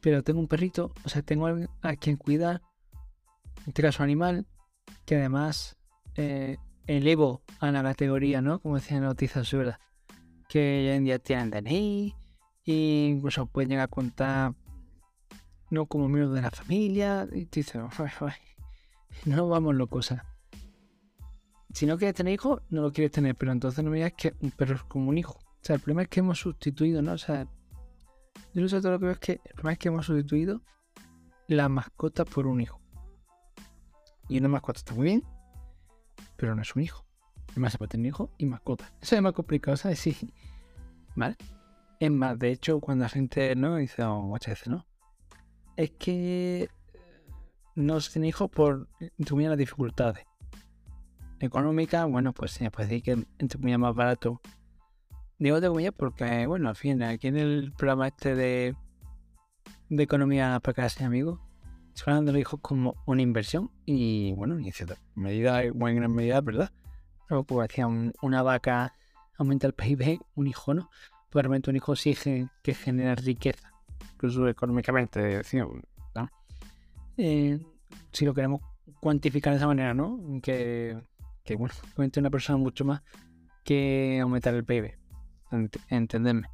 pero 0.00 0.22
tengo 0.22 0.40
un 0.40 0.48
perrito, 0.48 0.92
o 1.04 1.08
sea, 1.08 1.22
tengo 1.22 1.46
a 1.82 1.96
quien 1.96 2.16
cuidar, 2.16 2.62
en 3.58 3.68
este 3.68 3.82
caso 3.82 4.02
animal, 4.02 4.46
que 5.04 5.16
además 5.16 5.76
eh, 6.16 6.56
elevo 6.86 7.42
a 7.60 7.70
la 7.70 7.82
categoría, 7.82 8.40
¿no? 8.40 8.60
Como 8.60 8.76
decía 8.76 8.96
en 8.96 9.04
noticias 9.04 9.50
verdad, 9.52 9.78
que 10.48 10.88
hoy 10.90 10.96
en 10.96 11.04
día 11.04 11.18
tienen 11.18 11.50
DNI, 11.50 12.14
e 12.66 13.08
incluso 13.14 13.46
pueden 13.46 13.70
llegar 13.70 13.84
a 13.84 13.88
contar, 13.88 14.54
no 15.70 15.86
como 15.86 16.08
miembros 16.08 16.34
de 16.34 16.42
la 16.42 16.50
familia, 16.50 17.28
y 17.32 17.46
te 17.46 17.60
dicen, 17.60 17.82
no 19.26 19.48
vamos 19.48 19.74
locos, 19.74 20.14
si 21.72 21.86
no 21.86 21.98
quieres 21.98 22.14
tener 22.14 22.34
hijos, 22.34 22.62
no 22.70 22.82
lo 22.82 22.92
quieres 22.92 23.12
tener, 23.12 23.36
pero 23.36 23.52
entonces 23.52 23.84
no 23.84 23.90
me 23.90 23.96
digas 23.96 24.12
que 24.16 24.34
un 24.40 24.50
perro 24.50 24.76
es 24.76 24.82
como 24.84 25.08
un 25.08 25.18
hijo. 25.18 25.34
O 25.34 25.62
sea, 25.62 25.76
el 25.76 25.82
problema 25.82 26.02
es 26.02 26.08
que 26.08 26.20
hemos 26.20 26.38
sustituido, 26.38 27.02
¿no? 27.02 27.12
O 27.12 27.18
sea, 27.18 27.46
yo 28.52 28.62
no 28.62 28.68
sé 28.68 28.80
todo 28.80 28.92
lo 28.92 28.98
que 28.98 29.04
veo 29.04 29.12
es 29.12 29.20
que 29.20 29.32
el 29.32 29.52
problema 29.52 29.72
es 29.72 29.78
que 29.78 29.88
hemos 29.88 30.06
sustituido 30.06 30.62
la 31.46 31.68
mascota 31.68 32.24
por 32.24 32.46
un 32.46 32.60
hijo. 32.60 32.80
Y 34.28 34.38
una 34.38 34.48
mascota 34.48 34.78
está 34.78 34.94
muy 34.94 35.04
bien, 35.04 35.24
pero 36.36 36.54
no 36.54 36.62
es 36.62 36.74
un 36.74 36.82
hijo. 36.82 37.04
Además 37.50 37.72
se 37.72 37.78
puede 37.78 37.90
tener 37.90 38.06
hijo 38.06 38.30
y 38.38 38.46
mascota. 38.46 38.92
Eso 39.00 39.16
es 39.16 39.22
más 39.22 39.32
complicado, 39.32 39.76
¿sabes? 39.76 39.98
Sí. 39.98 40.16
¿Vale? 41.16 41.36
Es 41.98 42.10
más, 42.10 42.38
de 42.38 42.50
hecho, 42.50 42.80
cuando 42.80 43.02
la 43.02 43.08
gente 43.08 43.54
no 43.56 43.76
dice, 43.76 44.02
oh, 44.04 44.22
muchas 44.22 44.52
veces, 44.52 44.68
¿no? 44.68 44.86
Es 45.76 45.90
que 45.92 46.68
no 47.74 48.00
se 48.00 48.12
tiene 48.12 48.28
hijos 48.28 48.50
por, 48.50 48.88
entre 49.00 49.36
las 49.36 49.58
dificultades. 49.58 50.24
Económica, 51.40 52.04
bueno, 52.04 52.32
pues 52.32 52.52
se 52.52 52.70
puede 52.70 52.88
decir 52.88 53.02
que 53.02 53.26
entre 53.38 53.78
más 53.78 53.94
barato 53.94 54.40
Digo 55.40 55.58
de 55.58 55.68
comillas 55.68 55.94
porque, 55.96 56.46
bueno, 56.46 56.68
al 56.68 56.76
fin, 56.76 57.02
aquí 57.02 57.28
en 57.28 57.38
el 57.38 57.72
programa 57.72 58.08
este 58.08 58.34
de, 58.34 58.76
de 59.88 60.02
economía 60.02 60.60
para 60.62 60.74
casa 60.74 61.06
amigos, 61.06 61.40
se 61.94 62.04
hablan 62.06 62.26
de 62.26 62.32
los 62.32 62.42
hijos 62.42 62.60
como 62.60 62.94
una 63.06 63.22
inversión 63.22 63.70
y, 63.86 64.34
bueno, 64.34 64.58
en 64.58 64.70
medida, 65.14 65.62
en 65.62 65.96
gran 65.96 66.12
medida, 66.14 66.42
¿verdad? 66.42 66.70
Pero 67.26 67.44
como 67.44 67.62
decía, 67.62 67.86
una 67.86 68.42
vaca 68.42 68.94
aumenta 69.38 69.66
el 69.66 69.72
PIB, 69.72 70.20
un 70.34 70.46
hijo 70.46 70.74
no. 70.74 70.90
Pues 71.30 71.42
realmente 71.42 71.70
un 71.70 71.76
hijo 71.76 71.96
sí 71.96 72.14
que 72.62 72.74
genera 72.74 73.14
riqueza, 73.14 73.72
incluso 74.12 74.46
económicamente, 74.46 75.40
¿no? 76.14 76.28
Eh, 77.16 77.58
si 78.12 78.26
lo 78.26 78.34
queremos 78.34 78.60
cuantificar 79.00 79.54
de 79.54 79.56
esa 79.56 79.66
manera, 79.66 79.94
¿no? 79.94 80.20
Que, 80.42 81.00
que 81.44 81.56
bueno, 81.56 81.74
una 82.16 82.30
persona 82.30 82.56
mucho 82.58 82.84
más 82.84 83.02
que 83.64 84.18
aumentar 84.20 84.54
el 84.54 84.64
PIB 84.64 84.98
entenderme. 85.88 86.48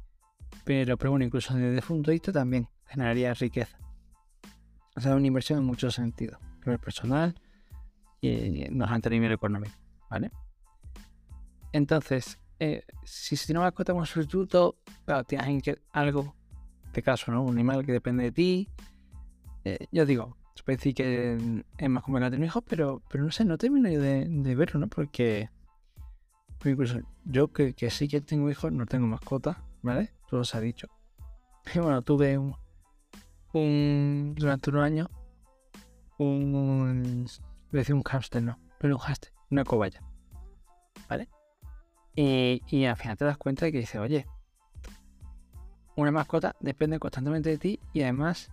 Pero, 0.63 0.97
pero 0.97 1.11
bueno, 1.11 1.25
incluso 1.25 1.53
desde 1.53 1.75
el 1.75 1.83
punto 1.83 2.11
de 2.11 2.15
vista 2.15 2.31
también 2.31 2.67
generaría 2.85 3.33
riqueza. 3.33 3.77
O 4.95 5.01
sea, 5.01 5.15
una 5.15 5.27
inversión 5.27 5.59
en 5.59 5.65
muchos 5.65 5.95
sentidos. 5.95 6.39
Nivel 6.65 6.79
personal 6.79 7.35
y 8.19 8.65
no 8.71 8.85
a 8.85 8.97
nivel 8.97 9.31
económico. 9.31 9.75
¿Vale? 10.09 10.31
Entonces, 11.71 12.39
eh, 12.59 12.83
si 13.03 13.35
se 13.35 13.45
tiene 13.45 13.59
una 13.59 13.67
mascota 13.67 13.93
como 13.93 14.05
sustituto, 14.05 14.77
claro, 15.05 15.23
tienes 15.23 15.77
algo, 15.91 16.35
de 16.81 16.87
este 16.87 17.03
caso, 17.03 17.31
¿no? 17.31 17.43
Un 17.43 17.53
animal 17.53 17.85
que 17.85 17.91
depende 17.91 18.23
de 18.23 18.31
ti. 18.31 18.69
Eh, 19.63 19.85
yo 19.91 20.05
digo, 20.05 20.37
puede 20.63 20.77
decir 20.77 20.95
que 20.95 21.63
es 21.77 21.89
más 21.89 22.03
complicado 22.03 22.31
tener 22.31 22.47
hijos, 22.47 22.63
pero, 22.67 23.01
pero 23.09 23.23
no 23.23 23.31
sé, 23.31 23.45
no 23.45 23.57
termino 23.57 23.89
de, 23.89 24.25
de 24.27 24.55
verlo, 24.55 24.79
¿no? 24.79 24.87
Porque 24.87 25.49
incluso 26.65 26.99
yo 27.25 27.51
que, 27.51 27.73
sí 27.89 28.07
que 28.07 28.21
tengo 28.21 28.49
hijos, 28.49 28.71
no 28.71 28.85
tengo 28.85 29.07
mascota, 29.07 29.63
¿vale? 29.81 30.13
Todo 30.29 30.43
se 30.43 30.57
ha 30.57 30.61
dicho. 30.61 30.87
Y 31.75 31.79
bueno, 31.79 32.01
tuve 32.01 32.37
un, 32.37 32.55
un 33.51 34.33
durante 34.37 34.69
unos 34.69 34.83
años 34.83 35.09
un, 36.17 36.55
un 36.55 37.27
decir 37.71 37.93
un 37.93 38.03
hámster, 38.03 38.41
no, 38.41 38.57
pero 38.79 38.95
un 38.95 39.01
hámster, 39.01 39.33
una 39.51 39.65
cobaya, 39.65 40.01
¿vale? 41.09 41.29
Y, 42.15 42.61
y 42.67 42.85
al 42.85 42.95
final 42.95 43.17
te 43.17 43.25
das 43.25 43.37
cuenta 43.37 43.65
de 43.65 43.73
que 43.73 43.79
dices, 43.79 43.99
oye, 43.99 44.25
una 45.97 46.11
mascota 46.11 46.55
depende 46.59 46.99
constantemente 46.99 47.49
de 47.49 47.57
ti 47.57 47.79
y 47.91 48.03
además, 48.03 48.49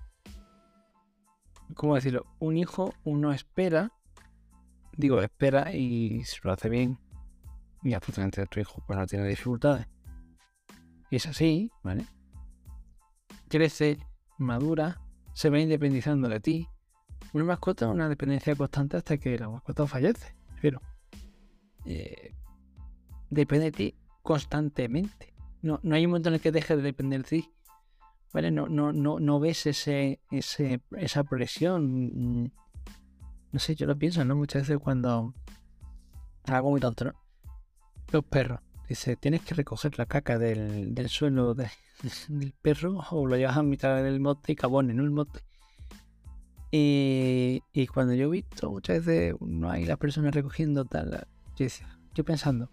¿cómo 1.75 1.94
decirlo? 1.94 2.26
Un 2.38 2.56
hijo 2.56 2.94
uno 3.04 3.33
espera, 3.33 3.92
digo, 4.97 5.21
espera 5.21 5.73
y 5.75 6.25
si 6.25 6.37
lo 6.42 6.52
hace 6.52 6.68
bien, 6.68 6.99
y 7.83 7.92
absolutamente 7.94 8.47
tu 8.47 8.61
hijo 8.61 8.83
pues 8.87 8.99
no 8.99 9.06
tiene 9.06 9.26
dificultades. 9.28 9.87
Y 11.11 11.16
es 11.16 11.26
así, 11.26 11.71
¿vale? 11.83 12.06
Crece, 13.49 13.99
madura, 14.38 15.00
se 15.33 15.50
va 15.50 15.61
independizando 15.61 16.28
de 16.28 16.40
ti. 16.40 16.68
Una 17.33 17.44
mascota 17.44 17.87
es 17.87 17.90
una 17.92 18.09
dependencia 18.09 18.54
constante 18.56 18.97
hasta 18.97 19.18
que 19.18 19.38
la 19.38 19.49
mascota 19.49 19.87
fallece. 19.87 20.35
Pero 20.62 20.80
eh, 21.85 22.33
depende 23.30 23.66
de 23.66 23.73
ti 23.73 23.94
constantemente. 24.23 25.35
No, 25.62 25.78
no 25.83 25.94
hay 25.94 26.04
un 26.04 26.12
momento 26.12 26.30
en 26.30 26.37
el 26.37 26.40
que 26.40 26.52
deje 26.52 26.76
de 26.76 26.83
depender 26.83 27.23
de 27.23 27.28
ti. 27.28 27.50
No, 28.35 28.69
no, 28.69 28.93
no, 28.93 29.21
no 29.21 29.41
ves 29.41 29.67
ese, 29.67 30.21
ese, 30.31 30.81
esa 30.97 31.25
presión. 31.25 32.53
No 33.53 33.59
sé, 33.61 33.76
yo 33.76 33.87
lo 33.87 33.97
pienso, 33.97 34.25
¿no? 34.25 34.35
Muchas 34.35 34.62
veces 34.62 34.79
cuando 34.83 35.33
algo 36.45 36.71
muy 36.71 36.81
tonto, 36.81 37.12
los 38.12 38.25
perros. 38.25 38.61
Dice, 38.88 39.17
tienes 39.17 39.43
que 39.43 39.55
recoger 39.55 39.99
la 39.99 40.07
caca 40.07 40.38
del, 40.38 41.09
suelo 41.09 41.55
del 42.29 42.55
perro 42.61 42.99
o 43.11 43.26
lo 43.26 43.37
llevas 43.37 43.57
a 43.57 43.62
mitad 43.62 44.03
del 44.03 44.21
monte 44.21 44.53
y 44.53 44.57
cabones, 44.57 44.95
¿no? 44.95 45.05
El 45.05 45.11
monte. 45.11 45.41
Y, 46.71 47.87
cuando 47.95 48.14
yo 48.14 48.26
he 48.26 48.31
visto 48.31 48.69
muchas 48.69 49.05
veces 49.05 49.37
no 49.41 49.71
hay 49.71 49.85
las 49.85 49.97
personas 49.97 50.35
recogiendo 50.35 50.85
tal, 50.85 51.29
yo 51.57 51.64
decía, 51.64 52.00
yo 52.14 52.25
pensando, 52.25 52.69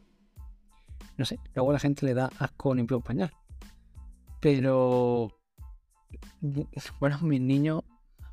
no 1.18 1.26
sé, 1.26 1.38
luego 1.54 1.72
la 1.72 1.78
gente 1.78 2.08
le 2.08 2.16
da 2.16 2.32
asco 2.40 2.74
limpiar 2.74 2.98
un 2.98 3.04
pañal. 3.04 3.32
Pero, 4.40 5.30
bueno, 7.00 7.20
mis 7.22 7.42
niños 7.42 7.84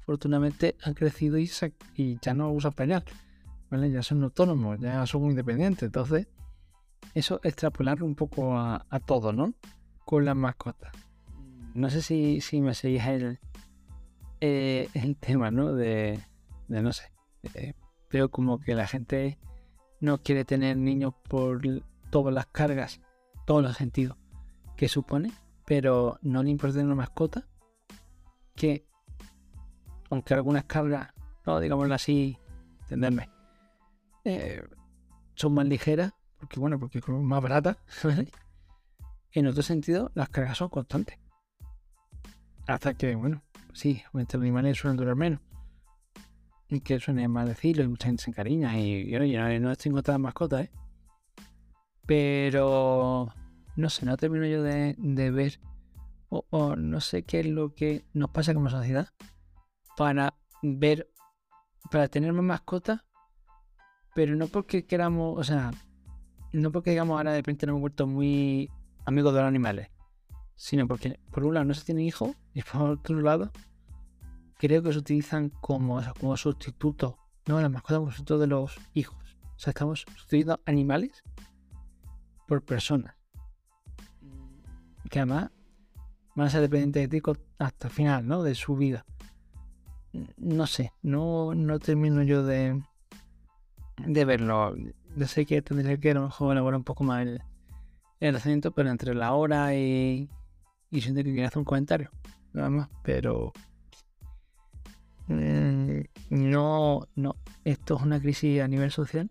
afortunadamente 0.09 0.77
han 0.83 0.95
crecido 0.95 1.39
y, 1.39 2.19
ya 2.23 2.33
no 2.33 2.51
usan 2.51 2.73
pañal. 2.73 3.05
¿vale? 3.71 3.91
Ya 3.91 4.03
son 4.03 4.23
autónomos, 4.23 4.81
ya 4.81 5.05
son 5.07 5.25
independientes. 5.27 5.83
Entonces, 5.83 6.29
eso 7.15 7.41
extrapolarlo 7.43 8.07
un 8.07 8.15
poco 8.15 8.57
a, 8.57 9.01
todo, 9.05 9.33
¿no? 9.33 9.53
Con 10.07 10.25
las 10.25 10.35
mascotas. 10.35 10.93
No 11.75 11.91
sé 11.91 12.01
si, 12.01 12.61
me 12.61 12.75
seguís 12.75 13.05
el, 13.05 13.39
eh, 14.41 14.89
tema, 15.21 15.51
¿no? 15.51 15.75
De, 15.75 16.19
no 16.69 16.93
sé. 16.93 17.13
veo 18.11 18.31
como 18.31 18.61
que 18.61 18.75
la 18.75 18.87
gente 18.87 19.39
no 20.01 20.23
quiere 20.23 20.47
tener 20.47 20.79
niños 20.79 21.13
por 21.29 21.61
todas 22.11 22.33
las 22.33 22.47
cargas, 22.47 23.01
todos 23.45 23.63
los 23.63 23.77
sentidos 23.77 24.17
que 24.77 24.89
supone. 24.89 25.33
pero 25.67 26.19
no 26.23 26.43
le 26.43 26.49
importa 26.49 26.81
una 26.81 26.95
mascota 26.95 27.47
que, 28.59 28.85
aunque 30.11 30.35
algunas 30.35 30.65
cargas, 30.65 31.13
no 31.47 31.61
digámoslo 31.61 31.95
así, 31.95 32.37
entenderme, 32.83 33.31
eh, 34.25 34.63
son 35.35 35.55
más 35.55 35.67
ligeras, 35.67 36.13
porque 36.39 36.61
bueno, 36.61 36.79
porque 36.79 37.01
son 37.01 37.25
más 37.25 37.41
baratas, 37.41 37.79
en 39.33 39.47
otro 39.47 39.63
sentido, 39.63 40.11
las 40.15 40.29
cargas 40.29 40.59
son 40.59 40.69
constantes. 40.69 41.19
Hasta 42.67 42.95
que, 42.95 43.15
bueno, 43.15 43.43
sí, 43.73 44.03
los 44.13 44.35
animales 44.35 44.77
suelen 44.77 44.99
durar 44.99 45.17
menos. 45.17 45.41
Y 46.69 46.81
que 46.81 47.01
suene 47.01 47.29
más 47.29 47.49
decirlo, 47.49 47.85
y 47.85 47.89
mucha 47.89 48.09
gente 48.09 48.25
se 48.25 48.31
encariña. 48.31 48.79
Y, 48.79 49.09
yo 49.09 49.21
no, 49.21 49.61
no 49.61 49.77
tantas 49.77 50.19
mascotas, 50.19 50.67
¿eh? 50.67 50.71
Pero 52.05 53.33
no 53.77 53.91
sé, 53.91 54.05
no 54.05 54.17
termino 54.17 54.45
yo 54.45 54.63
de, 54.63 54.97
ver 55.31 55.61
o, 56.29 56.77
no 56.77 57.01
sé 57.01 57.25
qué 57.25 57.41
es 57.41 57.47
lo 57.47 57.75
que 57.75 58.05
nos 58.13 58.31
pasa 58.31 58.55
como 58.55 58.69
sociedad 58.69 59.09
para 59.97 60.35
ver, 60.63 61.11
para 61.91 62.09
tener 62.09 62.33
más 62.33 62.45
mascotas, 62.45 63.01
pero 64.15 64.37
no 64.37 64.47
porque 64.49 64.87
queramos, 64.87 65.39
o 65.39 65.45
sea, 65.45 65.71
no 66.53 66.71
porque 66.71 66.91
digamos 66.91 67.17
ahora 67.17 67.33
de 67.33 67.39
repente 67.39 67.67
nos 67.67 67.73
hemos 67.73 67.81
vuelto 67.81 68.07
muy 68.07 68.71
amigos 69.07 69.33
de 69.35 69.41
los 69.41 69.49
animales, 69.49 69.91
sino 70.55 70.87
porque 70.87 71.19
por 71.31 71.45
un 71.45 71.55
lado 71.55 71.65
no 71.65 71.75
se 71.75 71.85
tienen 71.85 72.05
hijos 72.05 72.37
y 72.53 72.63
por 72.63 72.91
otro 72.91 73.21
lado 73.21 73.51
creo 74.59 74.83
que 74.83 74.93
se 74.93 74.99
utilizan 74.99 75.51
como, 75.51 76.01
como 76.19 76.37
sustitutos, 76.37 77.15
no 77.47 77.61
las 77.61 77.71
mascotas 77.71 77.99
como 77.99 78.11
sustitutos 78.11 78.41
de 78.41 78.47
los 78.49 78.79
hijos. 78.95 79.39
O 79.57 79.61
sea, 79.61 79.71
estamos 79.71 80.03
sustituyendo 80.03 80.61
animales 80.67 81.23
por 82.47 82.65
personas 82.65 83.19
que 85.09 85.21
además 85.21 85.51
van 86.39 86.47
a 86.47 86.51
ser 86.51 86.61
dependientes 86.61 87.11
de 87.11 87.21
ti 87.21 87.31
hasta 87.59 87.89
el 87.89 87.93
final, 87.93 88.27
¿no? 88.29 88.45
De 88.45 88.55
su 88.55 88.77
vida. 88.77 89.05
No 90.37 90.69
sé, 90.69 90.93
no, 91.03 91.53
no 91.53 91.81
termino 91.81 92.23
yo 92.23 92.45
de, 92.45 92.81
de 94.07 94.25
verlo. 94.25 94.77
Yo 95.17 95.27
sé 95.27 95.45
que 95.45 95.63
tendría 95.63 95.99
que 95.99 96.13
a 96.13 96.15
lo 96.15 96.23
mejor 96.23 96.53
elaborar 96.53 96.79
un 96.79 96.85
poco 96.85 97.03
más 97.03 97.27
el, 97.27 97.43
el 98.21 98.73
pero 98.73 98.89
entre 98.89 99.15
la 99.15 99.33
hora 99.33 99.75
y, 99.75 100.31
y 100.93 101.01
siento 101.01 101.25
que 101.25 101.45
hacer 101.45 101.59
un 101.59 101.65
comentario, 101.65 102.11
nada 102.53 102.71
más, 102.71 102.89
pero 103.03 103.53
mm, 105.27 106.01
no, 106.31 107.09
no, 107.17 107.35
esto 107.65 107.97
es 107.97 108.03
una 108.03 108.21
crisis 108.21 108.61
a 108.61 108.69
nivel 108.69 108.93
social 108.93 109.29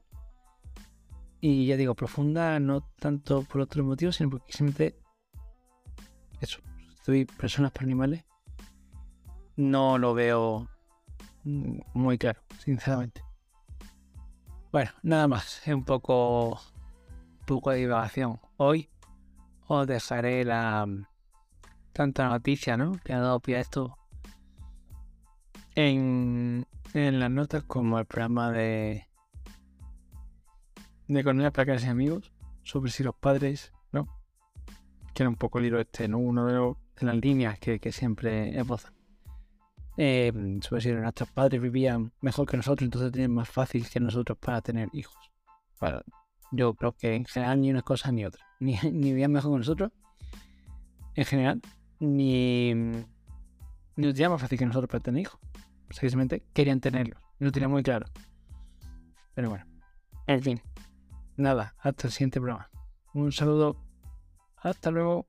y 1.40 1.68
ya 1.68 1.78
digo, 1.78 1.96
profunda 1.96 2.60
no 2.60 2.82
tanto 3.00 3.44
por 3.44 3.62
otros 3.62 3.86
motivos, 3.86 4.18
sino 4.18 4.30
porque 4.30 4.52
simplemente 4.52 5.00
eso, 6.42 6.60
personas 7.38 7.72
por 7.72 7.84
animales, 7.84 8.26
no 9.56 9.98
lo 9.98 10.14
veo 10.14 10.68
muy 11.44 12.18
claro, 12.18 12.42
sinceramente. 12.60 13.24
Bueno, 14.72 14.92
nada 15.02 15.28
más, 15.28 15.66
es 15.66 15.74
un 15.74 15.84
poco, 15.84 16.60
poco 17.46 17.72
de 17.72 17.78
divagación. 17.78 18.40
Hoy 18.58 18.90
os 19.68 19.88
dejaré 19.88 20.44
la 20.44 20.88
tanta 21.94 22.28
noticia, 22.30 22.78
¿no? 22.78 22.94
Que 23.04 23.14
ha 23.14 23.20
dado 23.20 23.40
pie 23.40 23.58
a 23.58 23.62
esto 23.62 23.98
en, 25.76 26.68
en 26.94 27.20
las 27.20 27.32
notas 27.32 27.64
como 27.64 28.00
el 28.00 28.06
programa 28.06 28.52
de 28.52 29.08
de 31.08 31.20
economía 31.20 31.52
para 31.52 31.80
y 31.80 31.86
amigos 31.86 32.32
sobre 32.64 32.92
si 32.92 33.04
los 33.04 33.16
padres 33.16 33.72
que 35.17 35.24
era 35.24 35.29
un 35.31 35.36
poco 35.36 35.58
el 35.58 35.65
hilo 35.65 35.80
este, 35.80 36.08
¿no? 36.08 36.19
Uno 36.19 36.45
de, 36.45 36.75
las 37.03 37.15
líneas 37.15 37.58
que, 37.58 37.91
siempre 37.91 38.56
esbozan. 38.56 38.93
Eh, 39.97 40.32
sobre 40.62 40.80
si 40.80 40.91
nuestros 40.91 41.32
padres 41.32 41.60
vivían 41.60 42.13
mejor 42.21 42.47
que 42.47 42.56
nosotros, 42.56 42.86
entonces 42.86 43.12
tenían 43.12 43.32
más 43.32 43.49
fácil 43.49 43.89
que 43.89 43.99
nosotros 43.99 44.38
para 44.38 44.62
tener 44.62 44.89
hijos. 44.93 45.17
yo 46.51 46.75
creo 46.75 46.91
que 46.91 47.15
en 47.15 47.25
general 47.25 47.62
ni 47.62 47.71
una 47.71 47.82
cosa 47.82 48.12
ni 48.12 48.25
otra. 48.25 48.45
Ni, 48.60 48.77
ni 48.91 49.10
vivían 49.10 49.32
mejor 49.32 49.53
que 49.53 49.58
nosotros, 49.58 49.91
en 51.15 51.25
general, 51.25 51.62
ni, 51.99 52.75
ni 52.75 53.03
tenían 54.13 54.32
más 54.32 54.41
fácil 54.41 54.60
que 54.60 54.65
nosotros 54.67 54.89
para 54.89 55.01
tener 55.01 55.21
hijos. 55.21 55.39
Simplemente 55.89 56.43
querían 56.53 56.80
tenerlos. 56.80 57.19
Lo 57.39 57.51
tenían 57.51 57.71
muy 57.71 57.82
claro. 57.82 58.06
Pero 59.34 59.49
bueno, 59.49 59.65
en 60.27 60.43
fin. 60.43 60.62
Nada, 61.38 61.73
hasta 61.80 62.06
el 62.06 62.13
siguiente 62.13 62.39
programa. 62.39 62.69
Un 63.13 63.32
saludo 63.32 63.87
hasta 64.58 64.91
luego. 64.91 65.28